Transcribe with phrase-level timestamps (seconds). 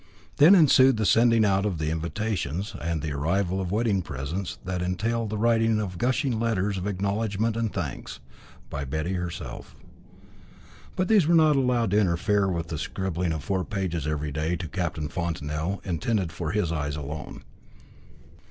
[0.37, 4.81] Then ensued the sending out of the invitations, and the arrival of wedding presents, that
[4.81, 8.19] entailed the writing of gushing letters of acknowledgment and thanks,
[8.67, 9.75] by Betty herself.
[10.95, 14.55] But these were not allowed to interfere with the scribbling of four pages every day
[14.55, 17.43] to Captain Fontanel, intended for his eyes alone.